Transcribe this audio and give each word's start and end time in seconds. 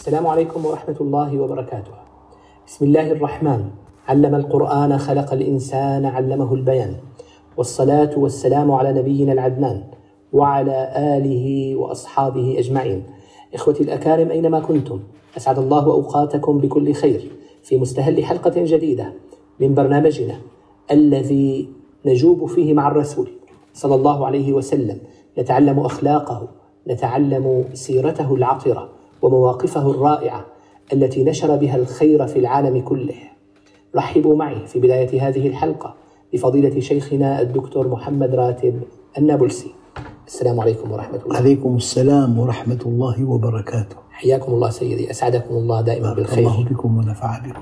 السلام 0.00 0.26
عليكم 0.26 0.66
ورحمة 0.66 0.96
الله 1.00 1.40
وبركاته. 1.40 1.92
بسم 2.66 2.84
الله 2.84 3.12
الرحمن. 3.12 3.64
علم 4.08 4.34
القرآن 4.34 4.98
خلق 4.98 5.32
الإنسان 5.32 6.06
علمه 6.06 6.54
البيان. 6.54 6.96
والصلاة 7.56 8.10
والسلام 8.16 8.72
على 8.72 8.92
نبينا 8.92 9.32
العدنان 9.32 9.84
وعلى 10.32 10.92
آله 10.96 11.76
وأصحابه 11.76 12.56
أجمعين. 12.58 13.02
إخوتي 13.54 13.82
الأكارم 13.82 14.30
أينما 14.30 14.60
كنتم؟ 14.60 15.00
أسعد 15.36 15.58
الله 15.58 15.84
أوقاتكم 15.84 16.58
بكل 16.58 16.92
خير. 16.92 17.30
في 17.62 17.78
مستهل 17.78 18.24
حلقة 18.24 18.52
جديدة 18.56 19.12
من 19.60 19.74
برنامجنا 19.74 20.36
الذي 20.90 21.68
نجوب 22.06 22.46
فيه 22.46 22.74
مع 22.74 22.88
الرسول 22.88 23.28
صلى 23.74 23.94
الله 23.94 24.26
عليه 24.26 24.52
وسلم. 24.52 24.98
نتعلم 25.38 25.80
أخلاقه 25.80 26.48
نتعلم 26.88 27.64
سيرته 27.74 28.34
العطرة. 28.34 28.99
ومواقفه 29.22 29.90
الرائعة 29.90 30.46
التي 30.92 31.24
نشر 31.24 31.56
بها 31.56 31.76
الخير 31.76 32.26
في 32.26 32.38
العالم 32.38 32.80
كله. 32.80 33.14
رحبوا 33.96 34.36
معي 34.36 34.66
في 34.66 34.80
بداية 34.80 35.28
هذه 35.28 35.46
الحلقة 35.46 35.94
بفضيلة 36.32 36.80
شيخنا 36.80 37.40
الدكتور 37.40 37.88
محمد 37.88 38.34
راتب 38.34 38.82
النابلسي. 39.18 39.70
السلام 40.26 40.60
عليكم 40.60 40.92
ورحمة 40.92 41.20
الله. 41.24 41.36
عليكم 41.36 41.76
السلام 41.76 42.38
ورحمة 42.38 42.80
الله 42.86 43.24
وبركاته. 43.24 43.96
حياكم 44.10 44.52
الله 44.52 44.70
سيدي. 44.70 45.10
أسعدكم 45.10 45.54
الله 45.54 45.80
دائما 45.80 46.14
بالخير. 46.14 46.38
الله 46.38 46.64
بكم 46.64 46.98
ونفع 46.98 47.38
بكم. 47.38 47.60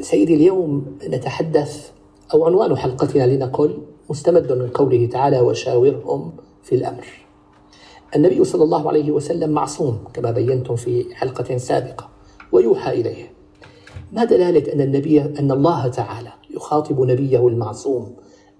سيدي 0.00 0.34
اليوم 0.34 0.98
نتحدث 1.08 1.90
أو 2.34 2.44
عنوان 2.44 2.76
حلقتنا 2.76 3.26
لنقل 3.26 3.78
مستمد 4.10 4.52
من 4.52 4.68
قوله 4.68 5.06
تعالى 5.06 5.40
وشاورهم 5.40 6.32
في 6.62 6.74
الأمر. 6.74 7.23
النبي 8.16 8.44
صلى 8.44 8.64
الله 8.64 8.88
عليه 8.88 9.10
وسلم 9.10 9.50
معصوم 9.50 9.98
كما 10.14 10.30
بينتم 10.30 10.76
في 10.76 11.14
حلقة 11.14 11.56
سابقة 11.56 12.08
ويوحى 12.52 13.00
إليه. 13.00 13.32
ما 14.12 14.24
دلالة 14.24 14.72
أن 14.72 14.80
النبي 14.80 15.20
أن 15.20 15.52
الله 15.52 15.88
تعالى 15.88 16.32
يخاطب 16.50 17.00
نبيه 17.00 17.48
المعصوم 17.48 18.16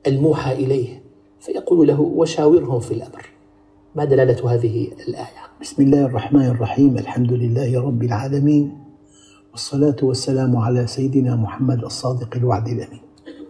الموحى 0.06 0.52
إليه 0.52 1.02
فيقول 1.40 1.88
له 1.88 2.00
وشاورهم 2.00 2.80
في 2.80 2.94
الأمر 2.94 3.26
ما 3.94 4.04
دلالة 4.04 4.54
هذه 4.54 4.88
الآية؟ 5.08 5.44
بسم 5.60 5.82
الله 5.82 6.04
الرحمن 6.04 6.46
الرحيم 6.46 6.98
الحمد 6.98 7.32
لله 7.32 7.80
رب 7.80 8.02
العالمين 8.02 8.78
والصلاة 9.50 9.96
والسلام 10.02 10.56
على 10.56 10.86
سيدنا 10.86 11.36
محمد 11.36 11.84
الصادق 11.84 12.36
الوعد 12.36 12.68
الأمين. 12.68 13.00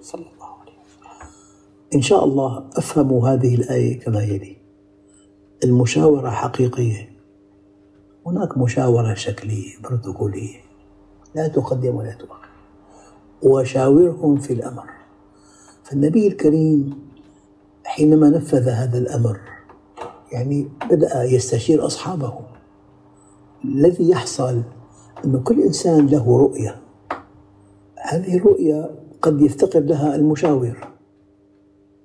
صلى 0.00 0.20
الله 0.20 0.46
عليه 0.60 0.72
وسلم. 0.72 1.28
إن 1.94 2.02
شاء 2.02 2.24
الله 2.24 2.64
أفهم 2.76 3.24
هذه 3.24 3.54
الآية 3.54 4.00
كما 4.00 4.22
يلي. 4.22 4.63
المشاورة 5.64 6.30
حقيقية. 6.30 7.10
هناك 8.26 8.58
مشاورة 8.58 9.14
شكلية 9.14 9.78
بروتوكولية. 9.84 10.56
لا 11.34 11.48
تقدم 11.48 11.94
ولا 11.96 12.12
تؤخر. 12.12 12.48
وشاورهم 13.42 14.36
في 14.36 14.52
الأمر. 14.52 14.90
فالنبي 15.84 16.26
الكريم 16.26 16.98
حينما 17.84 18.30
نفذ 18.30 18.68
هذا 18.68 18.98
الأمر 18.98 19.40
يعني 20.32 20.68
بدأ 20.90 21.22
يستشير 21.22 21.86
أصحابه. 21.86 22.34
الذي 23.64 24.10
يحصل 24.10 24.62
أن 25.24 25.42
كل 25.42 25.62
إنسان 25.62 26.06
له 26.06 26.38
رؤية. 26.38 26.80
هذه 28.02 28.36
الرؤية 28.36 28.90
قد 29.22 29.40
يفتقر 29.40 29.80
لها 29.80 30.16
المشاور. 30.16 30.88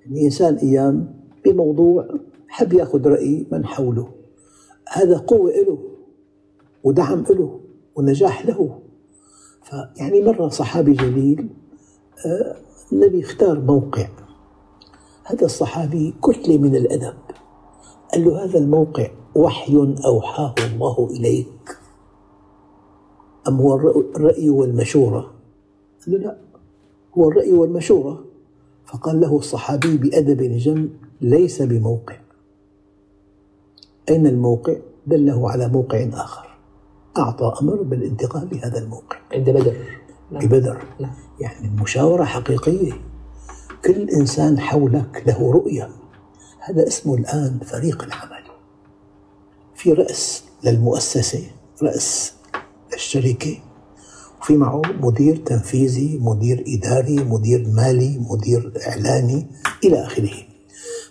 يعني 0.06 0.26
إنسان 0.26 0.56
أيام 0.56 1.16
بموضوع 1.46 2.08
حب 2.50 2.74
ياخذ 2.74 3.08
رأي 3.08 3.46
من 3.52 3.66
حوله. 3.66 4.10
هذا 4.90 5.18
قوة 5.18 5.52
له 5.52 5.78
ودعم 6.84 7.24
له 7.30 7.60
ونجاح 7.96 8.46
له. 8.46 8.80
فيعني 9.64 10.22
مرة 10.22 10.48
صحابي 10.48 10.94
جليل 10.94 11.50
آه، 12.26 12.56
النبي 12.92 13.22
اختار 13.22 13.60
موقع. 13.60 14.08
هذا 15.24 15.46
الصحابي 15.46 16.14
كتلة 16.24 16.58
من 16.58 16.76
الأدب. 16.76 17.18
قال 18.14 18.26
له 18.26 18.44
هذا 18.44 18.60
الموقع 18.60 19.08
وحي 19.36 19.96
أوحاه 20.06 20.56
الله 20.60 21.08
إليك. 21.12 21.78
أم 23.48 23.62
هو 23.62 23.76
الرأي 23.76 24.50
والمشورة؟ 24.50 25.34
قال 26.06 26.14
له 26.14 26.18
لا 26.18 26.38
هو 27.18 27.30
الرأي 27.30 27.54
والمشورة. 27.54 28.26
فقال 28.86 29.20
له 29.20 29.38
الصحابي 29.38 29.98
بأدب 29.98 30.42
جم 30.42 30.90
ليس 31.22 31.62
بموقع. 31.62 32.29
أين 34.10 34.28
الموقع؟ 34.28 34.76
دله 35.08 35.52
على 35.52 35.68
موقع 35.68 36.10
آخر. 36.14 36.58
أعطى 37.18 37.54
أمر 37.62 37.82
بالانتقال 37.82 38.50
لهذا 38.52 38.80
الموقع. 38.80 39.18
عند 39.34 39.50
بدر. 39.50 39.76
نعم. 40.32 40.46
ببدر. 40.46 40.84
نعم. 41.00 41.14
يعني 41.40 41.68
المشاورة 41.68 42.24
حقيقية. 42.24 42.94
كل 43.86 44.10
إنسان 44.10 44.60
حولك 44.60 45.24
له 45.28 45.52
رؤية. 45.52 45.90
هذا 46.60 46.88
اسمه 46.88 47.16
الآن 47.16 47.60
فريق 47.60 48.04
العمل. 48.04 48.44
في 49.76 49.94
رأس 49.94 50.44
للمؤسسة 50.64 51.44
رأس 51.84 52.34
للشركة 52.94 53.58
وفي 54.42 54.58
معه 54.58 54.82
مدير 55.02 55.36
تنفيذي 55.36 56.20
مدير 56.22 56.64
إداري 56.68 57.16
مدير 57.16 57.68
مالي 57.68 58.20
مدير 58.30 58.74
إعلاني 58.88 59.48
إلى 59.84 60.06
آخره. 60.06 60.49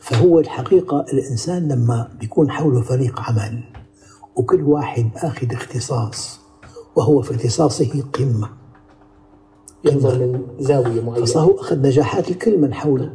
فهو 0.09 0.41
الحقيقة 0.41 1.05
الإنسان 1.13 1.69
لما 1.69 2.09
بيكون 2.21 2.51
حوله 2.51 2.81
فريق 2.81 3.21
عمل 3.21 3.65
وكل 4.37 4.63
واحد 4.63 5.11
آخذ 5.17 5.53
اختصاص 5.53 6.41
وهو 6.97 7.23
في 7.23 7.31
اختصاصه 7.31 8.03
قمة. 8.13 8.51
ينظر 9.85 10.19
من 10.19 10.47
زاوية 10.61 11.03
معينة. 11.03 11.25
فصار 11.25 11.45
هو 11.45 11.61
أخذ 11.61 11.79
نجاحات 11.79 12.31
الكل 12.31 12.59
من 12.59 12.75
حوله. 12.75 13.15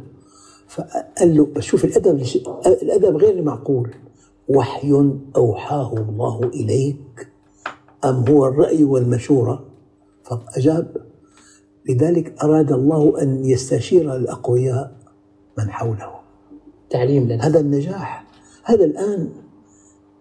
فقال 0.68 1.36
له 1.36 1.46
بس 1.56 1.62
شوف 1.62 1.84
الأدب 1.84 2.26
الأدب 2.66 3.16
غير 3.16 3.38
المعقول 3.38 3.94
وحي 4.48 5.12
أوحاه 5.36 5.92
الله 5.92 6.40
إليك 6.44 7.28
أم 8.04 8.24
هو 8.28 8.46
الرأي 8.46 8.84
والمشورة؟ 8.84 9.64
فأجاب 10.24 10.96
لذلك 11.88 12.44
أراد 12.44 12.72
الله 12.72 13.22
أن 13.22 13.44
يستشير 13.44 14.16
الأقوياء 14.16 14.96
من 15.58 15.70
حوله. 15.70 16.23
تعليم 16.94 17.28
لنا. 17.28 17.46
هذا 17.46 17.60
النجاح 17.60 18.24
هذا 18.64 18.84
الآن 18.84 19.28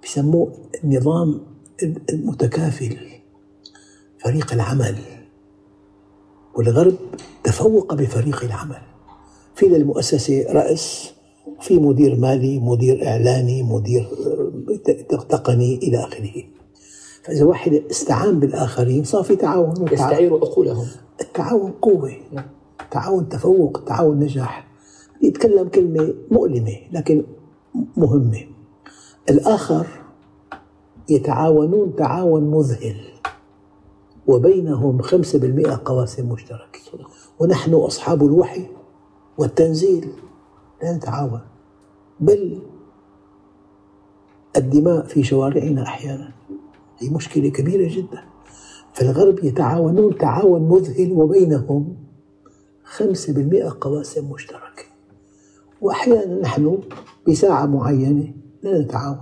بسموه 0.04 0.52
النظام 0.84 1.42
المتكافل 2.10 2.98
فريق 4.18 4.54
العمل. 4.54 4.96
والغرب 6.56 6.96
تفوق 7.44 7.94
بفريق 7.94 8.44
العمل. 8.44 8.82
في 9.56 9.66
للمؤسسة 9.66 10.46
رأس 10.50 11.14
في 11.62 11.80
مدير 11.80 12.16
مالي 12.16 12.60
مدير 12.60 13.08
إعلاني 13.08 13.64
مدير 13.64 14.10
آه، 14.72 15.16
تقني 15.30 15.78
إلى 15.78 15.98
آخره. 15.98 16.44
فإذا 17.24 17.46
واحد 17.46 17.74
استعان 17.92 18.40
بالآخرين 18.40 19.04
صار 19.04 19.24
في 19.24 19.36
تعاون 19.36 19.74
يستعير 19.92 20.34
عقولهم. 20.34 20.88
التعاون 21.22 21.72
قوة. 21.72 22.16
نعم. 22.32 22.46
تعاون 22.92 23.30
تفوق 23.30 23.84
تعاون 23.88 24.20
نجاح. 24.20 24.73
يتكلم 25.24 25.68
كلمة 25.68 26.14
مؤلمة 26.32 26.76
لكن 26.92 27.24
مهمة. 27.98 28.46
الآخر 29.30 29.88
يتعاونون 31.10 31.96
تعاون 31.96 32.52
مذهل 32.52 33.02
وبينهم 34.28 35.02
خمسة 35.02 35.40
بالمئة 35.40 35.82
قواسم 35.86 36.30
مشتركة. 36.30 36.80
ونحن 37.40 37.74
أصحاب 37.74 38.24
الوحي 38.24 38.66
والتنزيل 39.38 40.12
لا 40.84 40.98
نتعاون. 40.98 41.42
بل 42.20 42.62
الدماء 44.58 45.06
في 45.06 45.24
شوارعنا 45.24 45.84
أحيانا 45.84 46.32
هي 46.98 47.10
مشكلة 47.10 47.50
كبيرة 47.50 47.96
جدا. 47.96 48.24
فالغرب 48.94 49.44
يتعاونون 49.44 50.18
تعاون 50.18 50.62
مذهل 50.70 51.12
وبينهم 51.12 51.98
خمسة 52.84 53.34
بالمئة 53.34 53.78
قواسم 53.82 54.32
مشتركة. 54.32 54.93
وأحيانا 55.84 56.40
نحن 56.42 56.80
بساعة 57.28 57.66
معينة 57.66 58.34
لا 58.64 58.82
نتعاون. 58.82 59.18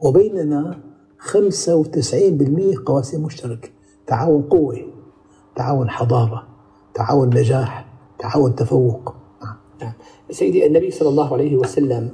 وبيننا 0.00 0.80
خمسة 1.18 1.76
وتسعين 1.76 2.36
بالمئة 2.36 2.74
قواسم 2.86 3.22
مشتركة. 3.22 3.68
تعاون 4.06 4.42
قوة 4.42 4.76
تعاون 5.56 5.90
حضارة 5.90 6.48
تعاون 6.94 7.28
نجاح 7.28 7.86
تعاون 8.18 8.54
تفوق. 8.54 9.14
نعم. 9.42 9.56
نعم. 9.82 9.92
سيدي 10.30 10.66
النبي 10.66 10.90
صلى 10.90 11.08
الله 11.08 11.32
عليه 11.32 11.56
وسلم 11.56 12.10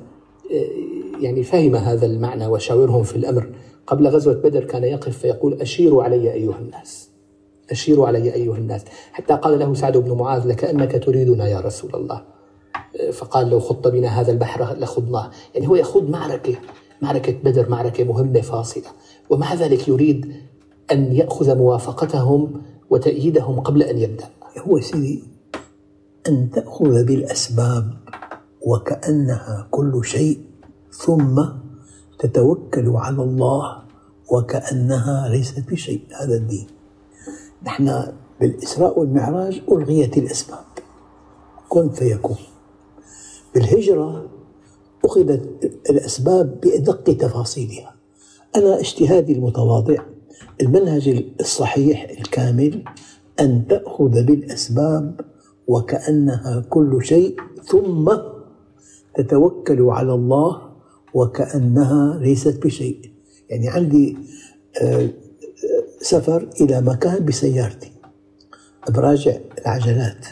آه، 0.52 1.20
يعني 1.20 1.42
فهم 1.42 1.76
هذا 1.76 2.06
المعنى 2.06 2.46
وشاورهم 2.46 3.02
في 3.02 3.16
الأمر. 3.16 3.52
قبل 3.86 4.08
غزوة 4.08 4.34
بدر 4.34 4.64
كان 4.64 4.84
يقف 4.84 5.18
فيقول 5.18 5.60
أشيروا 5.60 6.04
علي 6.04 6.32
أيها 6.32 6.58
الناس. 6.58 7.10
أشيروا 7.70 8.06
علي 8.06 8.34
أيها 8.34 8.56
الناس. 8.56 8.84
حتى 9.12 9.34
قال 9.34 9.58
له 9.58 9.74
سعد 9.74 9.96
بن 9.96 10.12
معاذ 10.12 10.48
لكأنك 10.48 11.04
تريدنا 11.04 11.48
يا 11.48 11.60
رسول 11.60 11.90
الله. 11.94 12.33
فقال 13.12 13.50
لو 13.50 13.60
خضت 13.60 13.88
بنا 13.88 14.20
هذا 14.20 14.32
البحر 14.32 14.78
لخضناه 14.78 15.30
يعني 15.54 15.68
هو 15.68 15.76
يخوض 15.76 16.10
معركة 16.10 16.56
معركة 17.02 17.32
بدر 17.32 17.68
معركة 17.68 18.04
مهمة 18.04 18.40
فاصلة. 18.40 18.84
ومع 19.30 19.54
ذلك 19.54 19.88
يريد 19.88 20.32
أن 20.92 21.12
يأخذ 21.12 21.56
موافقتهم 21.56 22.62
وتأييدهم 22.90 23.60
قبل 23.60 23.82
أن 23.82 23.98
يبدأ. 23.98 24.28
هو 24.58 24.80
سيدي 24.80 25.24
أن 26.28 26.50
تأخذ 26.50 27.04
بالأسباب 27.04 27.90
وكأنها 28.62 29.68
كل 29.70 30.04
شيء 30.04 30.40
ثم 30.92 31.44
تتوكل 32.18 32.90
على 32.96 33.22
الله 33.22 33.82
وكأنها 34.30 35.28
ليست 35.28 35.70
بشيء. 35.70 36.00
هذا 36.20 36.36
الدين. 36.36 36.66
نحن 37.62 38.12
بالإسراء 38.40 38.98
والمعراج 38.98 39.62
ألغيت 39.72 40.18
الأسباب. 40.18 40.64
كن 41.68 41.88
فيكون. 41.88 42.36
بالهجرة 43.54 44.30
أخذت 45.04 45.70
الأسباب 45.90 46.60
بأدق 46.60 47.02
تفاصيلها. 47.16 47.94
أنا 48.56 48.80
اجتهادي 48.80 49.32
المتواضع 49.32 49.96
المنهج 50.60 51.24
الصحيح 51.40 52.10
الكامل 52.10 52.84
أن 53.40 53.66
تأخذ 53.68 54.22
بالأسباب 54.22 55.20
وكأنها 55.68 56.64
كل 56.70 57.04
شيء 57.04 57.36
ثم 57.64 58.12
تتوكل 59.14 59.82
على 59.82 60.14
الله 60.14 60.62
وكأنها 61.14 62.18
ليست 62.18 62.66
بشيء. 62.66 63.10
يعني 63.50 63.68
عندي 63.68 64.16
آه، 64.82 65.08
سفر 66.00 66.48
إلى 66.60 66.80
مكان 66.80 67.24
بسيارتي. 67.24 67.92
براجع 68.90 69.36
العجلات. 69.58 70.26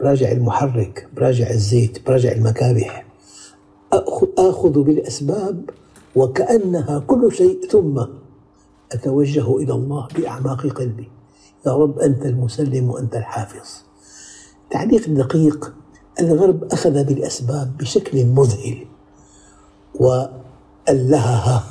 براجع 0.00 0.32
المحرك 0.32 1.08
براجع 1.16 1.50
الزيت 1.50 2.06
براجع 2.06 2.32
المكابح. 2.32 3.06
آخذ 4.38 4.82
بالأسباب 4.82 5.70
وكأنها 6.16 6.98
كل 6.98 7.32
شيء 7.32 7.68
ثم 7.70 8.04
أتوجه 8.92 9.56
إلى 9.56 9.72
الله 9.72 10.08
بأعماق 10.16 10.66
قلبي. 10.66 11.08
يا 11.66 11.72
رب 11.72 11.98
أنت 11.98 12.26
المسلم 12.26 12.90
وأنت 12.90 13.16
الحافظ. 13.16 13.68
تعليق 14.70 15.08
دقيق 15.08 15.74
الغرب 16.20 16.64
أخذ 16.64 17.04
بالأسباب 17.04 17.76
بشكل 17.78 18.26
مذهل. 18.26 18.86
وألهها 19.94 21.64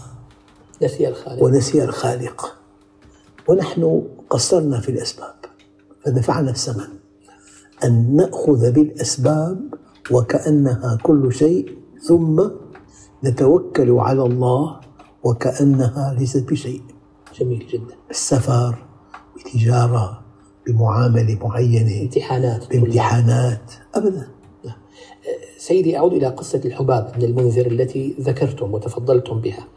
نسي 0.84 1.08
الخالق. 1.08 1.44
ونسي 1.44 1.84
الخالق. 1.84 2.56
ونحن 3.48 4.04
قصرنا 4.30 4.80
في 4.80 4.90
الأسباب 4.90 5.36
فدفعنا 6.06 6.52
الثمن. 6.52 7.00
أن 7.84 8.16
نأخذ 8.16 8.72
بالأسباب 8.72 9.74
وكأنها 10.12 10.98
كل 11.04 11.34
شيء 11.34 11.78
ثم 12.08 12.44
نتوكل 13.24 13.92
على 13.92 14.24
الله 14.24 14.80
وكأنها 15.24 16.16
ليست 16.20 16.50
بشيء. 16.52 16.82
جميل 17.40 17.68
جدا. 17.74 17.96
السفر 18.10 18.86
بتجارة 19.38 20.22
بمعاملة 20.68 21.38
معينة 21.42 22.02
امتحانات. 22.02 22.70
بامتحانات. 22.70 23.72
أبدا. 23.96 24.28
نعم. 24.66 24.76
سيدي 25.58 25.98
أعود 25.98 26.14
إلى 26.14 26.28
قصة 26.28 26.62
الحباب 26.66 27.12
بن 27.18 27.24
المنذر 27.24 27.68
التي 27.68 28.16
ذكرتم 28.22 28.74
وتفضلتم 28.74 29.42
بها. 29.42 29.68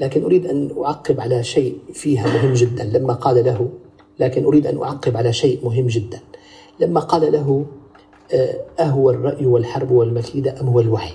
لكن 0.00 0.24
أريد 0.24 0.46
أن 0.46 0.70
أعقب 0.84 1.20
على 1.20 1.44
شيء 1.44 1.78
فيها 1.94 2.26
مهم 2.26 2.52
جدا 2.52 2.84
لما 2.84 3.12
قال 3.12 3.44
له 3.44 3.70
لكن 4.20 4.44
أريد 4.44 4.66
أن 4.66 4.82
أعقب 4.82 5.16
على 5.16 5.32
شيء 5.32 5.64
مهم 5.64 5.86
جدا. 5.86 6.20
لما 6.80 7.00
قال 7.00 7.32
له 7.32 7.66
آه، 8.32 8.60
أهو 8.80 9.10
الرأي 9.10 9.46
والحرب 9.46 9.90
والمكيدة 9.90 10.60
أم 10.60 10.66
هو 10.66 10.80
الوحي؟ 10.80 11.14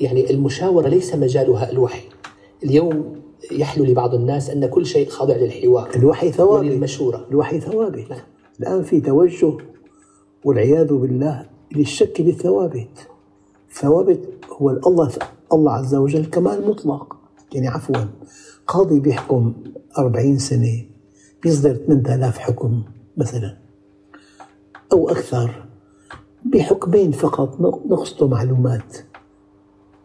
يعني 0.00 0.30
المشاورة 0.30 0.88
ليس 0.88 1.14
مجالها 1.14 1.70
الوحي. 1.70 2.08
اليوم 2.64 3.22
يحلو 3.52 3.84
لبعض 3.84 4.14
الناس 4.14 4.50
أن 4.50 4.66
كل 4.66 4.86
شيء 4.86 5.08
خاضع 5.08 5.36
للحوار 5.36 5.90
الوحي 5.96 6.32
ثوابت. 6.32 6.64
وللمشورة. 6.64 7.26
الوحي 7.30 7.60
ثوابت. 7.60 8.10
نعم. 8.10 8.20
الآن 8.60 8.82
في 8.82 9.00
توجه 9.00 9.52
والعياذ 10.44 10.94
بالله 10.94 11.46
للشك 11.76 12.22
بالثوابت. 12.22 13.08
الثوابت 13.70 14.20
هو 14.52 14.70
الله 14.70 15.10
الله 15.52 15.72
عز 15.72 15.94
وجل 15.94 16.24
كمال 16.24 16.68
مطلق. 16.68 17.16
يعني 17.52 17.68
عفوا 17.68 18.04
قاضي 18.66 19.00
بيحكم 19.00 19.54
أربعين 19.98 20.38
سنة 20.38 20.84
بيصدر 21.42 21.74
8000 21.74 22.38
حكم 22.38 22.82
مثلا. 23.16 23.65
أو 24.92 25.10
أكثر. 25.10 25.64
بحكمين 26.44 27.10
فقط. 27.10 27.60
نقصته 27.60 28.28
معلومات. 28.28 28.96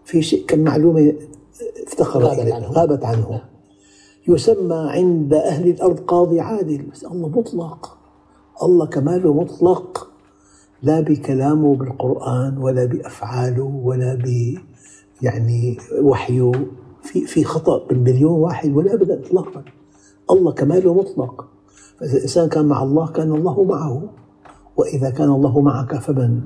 في 0.05 0.21
شيء 0.21 0.45
كم 0.45 0.59
معلومة 0.59 1.13
افتخر 1.87 2.23
غابت 2.23 2.51
عنه, 2.51 2.67
غابت 2.67 3.05
عنه. 3.05 3.41
يسمى 4.27 4.75
عند 4.75 5.33
أهل 5.33 5.69
الأرض 5.69 5.99
قاضي 5.99 6.39
عادل. 6.39 6.81
بس 6.93 7.05
الله 7.05 7.29
مطلق. 7.29 7.97
الله 8.63 8.85
كماله 8.85 9.33
مطلق. 9.33 10.07
لا 10.83 10.99
بكلامه 10.99 11.75
بالقرآن 11.75 12.57
ولا 12.57 12.85
بأفعاله 12.85 13.81
ولا 13.83 14.15
ب 14.15 14.57
يعني 15.21 15.77
وحيه. 16.01 16.51
في 17.03 17.25
في 17.25 17.43
خطأ 17.43 17.87
بالمليون 17.87 18.31
واحد 18.31 18.75
ولا 18.75 18.93
أبدا 18.93 19.19
إطلاقا. 19.25 19.63
الله 20.31 20.51
كماله 20.51 20.93
مطلق. 20.93 21.47
فإذا 21.99 22.17
الإنسان 22.17 22.49
كان 22.49 22.65
مع 22.65 22.83
الله 22.83 23.07
كان 23.07 23.31
الله 23.35 23.63
معه. 23.63 24.20
وإذا 24.81 25.09
كان 25.09 25.29
الله 25.29 25.61
معك 25.61 25.95
فمن 25.95 26.41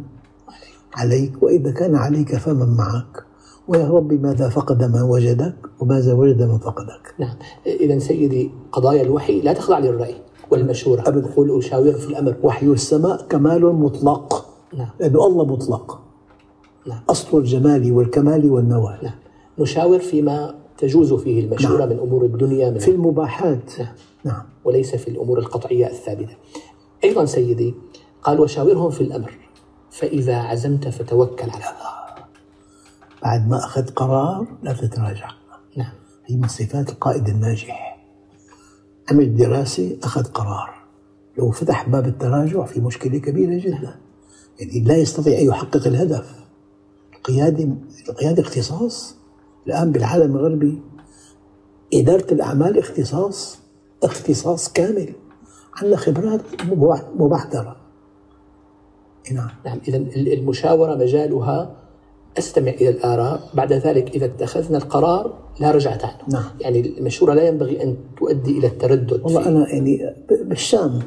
عليك 0.94 1.44
وإذا 1.44 1.72
كان 1.72 1.96
عليك 1.96 2.36
فمن 2.36 2.76
معك. 2.78 3.24
ويا 3.68 3.88
رب 3.88 4.14
ماذا 4.14 4.50
فقد 4.50 4.84
من 4.84 5.02
وجدك 5.02 5.56
وماذا 5.80 6.14
وجد 6.14 6.42
من 6.44 6.58
فقدك. 6.58 7.16
نعم. 7.20 7.36
إذا 7.66 8.00
سيدي 8.00 8.52
قضايا 8.72 9.02
الوحي 9.02 9.42
لا 9.42 9.54
تخضع 9.54 9.80
للرأي 9.80 10.16
والمشورة. 10.52 11.04
أبدا. 11.08 11.28
قل 11.36 11.58
أشاور 11.58 11.92
في 11.92 12.08
الأمر. 12.08 12.36
وحي 12.44 12.66
السماء 12.66 13.28
كمال 13.30 13.76
مطلق. 13.76 14.46
نعم. 14.78 14.90
لأنه 15.00 15.28
الله 15.28 15.46
مطلق. 15.46 16.02
نعم. 16.88 17.00
أصل 17.10 17.38
الجمال 17.38 17.92
والكمال 17.92 18.52
والنوال 18.52 18.98
نعم. 19.04 19.14
نشاور 19.60 20.00
فيما 20.00 20.56
تجوز 20.78 21.14
فيه 21.14 21.46
المشورة 21.46 21.86
نعم. 21.86 21.90
من 21.90 22.00
أمور 22.00 22.26
الدنيا 22.26 22.70
من 22.70 22.78
في 22.78 22.92
المباحات. 22.92 23.80
نعم. 23.80 23.94
نعم. 24.24 24.44
وليس 24.66 24.96
في 24.96 25.08
الأمور 25.08 25.40
القطعية 25.40 25.88
الثابتة. 25.88 26.36
أيضا 27.04 27.26
سيدي 27.26 27.74
قال 28.26 28.40
وشاورهم 28.40 28.90
في 28.90 29.02
الأمر 29.02 29.38
فإذا 29.92 30.36
عزمت 30.36 30.88
فتوكل 30.88 31.50
على 31.50 31.64
الله. 31.64 32.26
بعد 33.24 33.50
ما 33.50 33.58
أخذ 33.58 33.90
قرار 33.90 34.48
لا 34.64 34.74
تتراجع. 34.74 35.30
نعم. 35.78 35.94
هي 36.26 36.36
من 36.36 36.48
صفات 36.48 36.90
القائد 36.90 37.28
الناجح. 37.28 37.98
عمل 39.12 39.38
دراسة 39.38 39.98
أخذ 40.04 40.24
قرار. 40.24 40.74
لو 41.38 41.52
فتح 41.52 41.90
باب 41.90 42.08
التراجع 42.08 42.66
في 42.66 42.82
مشكلة 42.82 43.18
كبيرة 43.18 43.60
جدا. 43.60 43.96
يعني 44.60 44.80
لا 44.80 44.98
يستطيع 44.98 45.40
أن 45.40 45.46
يحقق 45.46 45.88
الهدف. 45.88 46.36
القيادة 47.16 47.70
القيادة 48.10 48.44
اختصاص. 48.44 49.16
الآن 49.68 49.92
بالعالم 49.92 50.36
الغربي 50.36 50.82
إدارة 51.94 52.34
الأعمال 52.34 52.80
اختصاص 52.80 53.60
اختصاص 54.04 54.74
كامل. 54.74 55.14
عندنا 55.76 55.98
خبرات 55.98 56.42
مبعثرة. 57.16 57.85
نعم. 59.32 59.50
نعم 59.66 59.80
إذا 59.88 59.98
المشاورة 60.18 60.96
مجالها 60.96 61.76
أستمع 62.38 62.72
إلى 62.72 62.90
الآراء. 62.90 63.50
بعد 63.54 63.74
ذلك 63.74 64.16
إذا 64.16 64.26
اتخذنا 64.26 64.78
القرار 64.78 65.46
لا 65.60 65.72
رجعة 65.72 66.00
عنه. 66.04 66.30
نعم. 66.30 66.52
يعني 66.62 66.80
المشورة 66.80 67.34
لا 67.34 67.48
ينبغي 67.48 67.84
أن 67.84 67.98
تؤدي 68.18 68.58
إلى 68.58 68.68
التردد. 68.68 69.22
والله 69.24 69.42
فيه. 69.42 69.50
أنا 69.50 69.70
يعني 69.70 70.14
بالشام 70.42 71.00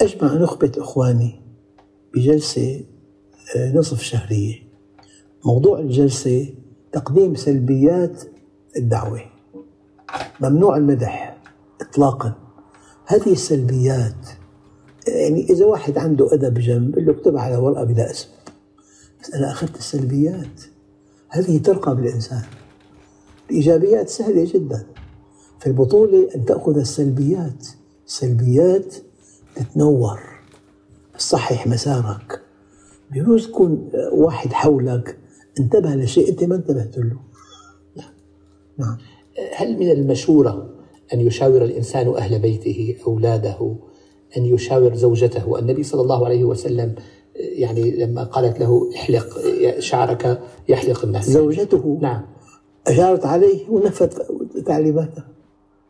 أجمع 0.00 0.34
نخبة 0.34 0.72
إخواني 0.78 1.40
بجلسة 2.14 2.84
آه، 3.56 3.76
نصف 3.76 4.02
شهرية. 4.02 4.54
موضوع 5.44 5.78
الجلسة 5.78 6.54
تقديم 6.92 7.34
سلبيات 7.34 8.22
الدعوة. 8.76 9.20
ممنوع 10.40 10.76
المدح 10.76 11.36
إطلاقا. 11.80 12.34
هذه 13.06 13.32
السلبيات 13.32 14.28
يعني 15.08 15.50
إذا 15.50 15.64
واحد 15.66 15.98
عنده 15.98 16.34
أدب 16.34 16.58
جنب 16.58 16.98
له 16.98 17.12
اكتبها 17.12 17.40
على 17.40 17.56
ورقة 17.56 17.84
بلا 17.84 18.10
اسم. 18.10 18.28
بس 19.22 19.34
أنا 19.34 19.50
أخذت 19.50 19.76
السلبيات. 19.76 20.62
هذه 21.28 21.58
ترقى 21.58 21.96
بالإنسان؟ 21.96 22.42
الإيجابيات 23.50 24.08
سهلة 24.08 24.52
جدا. 24.54 24.86
في 25.60 25.66
البطولة 25.66 26.28
أن 26.34 26.44
تأخذ 26.44 26.78
السلبيات. 26.78 27.66
السلبيات 28.06 28.94
تتنور. 29.54 30.20
تصحح 31.18 31.66
مسارك. 31.66 32.40
بيجوز 33.10 33.48
يكون 33.48 33.90
واحد 34.12 34.52
حولك 34.52 35.18
انتبه 35.60 35.94
لشيء 35.94 36.28
أنت 36.28 36.44
ما 36.44 36.54
انتبهت 36.54 36.98
له. 36.98 37.20
نعم. 38.78 38.98
هل 39.56 39.78
من 39.78 39.90
المشورة 39.90 40.70
أن 41.14 41.20
يشاور 41.20 41.64
الإنسان 41.64 42.08
أهل 42.08 42.38
بيته 42.38 42.96
أولاده 43.06 43.76
أن 44.36 44.44
يشاور 44.44 44.94
زوجته. 44.94 45.58
النبي 45.58 45.82
صلى 45.82 46.00
الله 46.00 46.26
عليه 46.26 46.44
وسلم 46.44 46.94
يعني 47.34 47.90
لما 47.90 48.24
قالت 48.24 48.60
له 48.60 48.90
احلق 48.94 49.26
شعرك 49.78 50.42
يحلق 50.68 51.04
الناس. 51.04 51.30
زوجته 51.30 51.98
نعم. 52.02 52.22
أشارت 52.86 53.26
عليه 53.26 53.70
ونفت 53.70 54.26
تعليماته. 54.66 55.22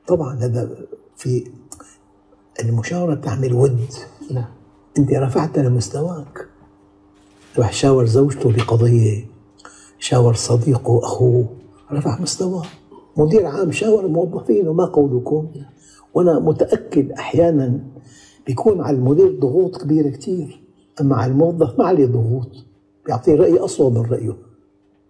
طبعا 0.07 0.38
هذا 0.38 0.71
في 1.16 1.45
المشاورة 2.61 3.14
تعمل 3.14 3.54
ود. 3.54 3.80
نعم. 4.30 4.49
أنت 4.99 5.12
رفعت 5.12 5.59
لمستواك 5.59 6.47
راح 7.59 7.73
شاور 7.73 8.07
زوجته 8.07 8.52
بقضية 8.52 9.26
شاور 9.99 10.35
صديقه 10.35 10.99
أخوه. 10.99 11.47
رفع 11.92 12.21
مستواه. 12.21 12.64
مدير 13.16 13.47
عام 13.47 13.73
شاور 13.73 14.07
الموظفين 14.07 14.68
وما 14.68 14.85
قولكم؟ 14.85 15.49
وأنا 16.14 16.38
متأكد 16.38 17.12
أحيانا 17.12 17.80
بيكون 18.48 18.80
على 18.80 18.96
المدير 18.96 19.38
ضغوط 19.40 19.82
كبيرة 19.82 20.08
كتير 20.08 20.60
أما 21.00 21.16
على 21.16 21.32
الموظف 21.32 21.78
ما 21.78 21.84
عليه 21.84 22.06
ضغوط 22.06 22.48
بيعطيه 23.06 23.34
رأي 23.34 23.58
أصوب 23.58 23.98
من 23.98 24.04
رأيه. 24.10 24.36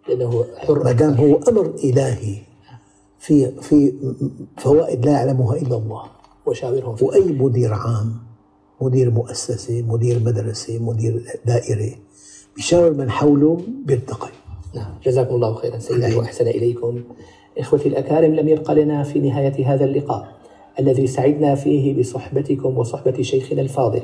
لأنه 0.09 0.45
حر. 0.57 0.85
ما 0.85 0.93
دام 0.93 1.15
هو 1.15 1.41
أمر 1.49 1.75
إلهي 1.85 2.37
في 3.19 3.51
في 3.61 3.93
فوائد 4.57 5.07
لا 5.07 5.13
يعلمها 5.13 5.57
إلا 5.57 5.77
الله. 5.77 6.03
وشاورهم 6.47 6.97
في 6.97 7.05
وأي 7.05 7.33
مدير 7.33 7.73
عام 7.73 8.17
مدير 8.81 9.11
مؤسسة 9.11 9.83
مدير 9.83 10.21
مدرسة 10.25 10.79
مدير 10.79 11.25
دائرة 11.47 11.95
بيشاور 12.57 12.93
من 12.93 13.11
حوله 13.11 13.61
بيرتقي. 13.87 14.31
نعم. 14.75 14.95
جزاكم 15.05 15.35
الله 15.35 15.55
خيرا 15.55 15.79
سيدي 15.79 16.15
وأحسن 16.17 16.47
إليكم. 16.47 17.03
إخوتي 17.59 17.89
الأكارم 17.89 18.35
لم 18.35 18.49
يبق 18.49 18.71
لنا 18.73 19.03
في 19.03 19.21
نهاية 19.21 19.75
هذا 19.75 19.85
اللقاء. 19.85 20.38
الذي 20.79 21.07
سعدنا 21.07 21.55
فيه 21.55 22.01
بصحبتكم 22.01 22.79
وصحبة 22.79 23.23
شيخنا 23.23 23.61
الفاضل 23.63 24.03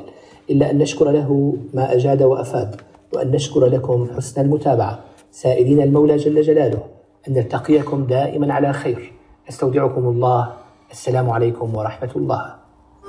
إلا 0.49 0.71
أن 0.71 0.77
نشكر 0.77 1.11
له 1.11 1.57
ما 1.73 1.93
أجاد 1.93 2.23
وأفاد 2.23 2.75
وأن 3.13 3.31
نشكر 3.31 3.65
لكم 3.65 4.07
حسن 4.17 4.41
المتابعة 4.41 4.99
سائلين 5.31 5.81
المولى 5.81 6.15
جل 6.15 6.41
جلاله 6.41 6.83
أن 7.27 7.33
نلتقيكم 7.33 8.03
دائما 8.03 8.53
على 8.53 8.73
خير. 8.73 9.13
أستودعكم 9.49 10.07
الله. 10.07 10.53
السلام 10.91 11.29
عليكم 11.29 11.75
ورحمة 11.75 12.09
الله. 12.15 12.55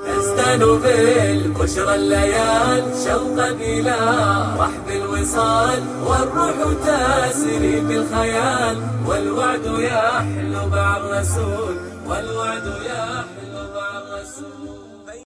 تزدان 0.06 0.58
بالبشرى 0.58 1.94
الليال 1.94 2.84
شوقا 3.06 3.50
إلى 3.50 3.96
رحب 4.58 4.88
الوصال 4.88 5.80
والروح 6.08 6.56
تسري 6.86 7.80
بالخيال 7.80 8.76
والوعد 9.08 9.66
يحلو 9.78 10.68
مع 10.68 10.96
الرسول 10.96 11.76
والوعد 12.08 12.66
يحلو 12.86 13.35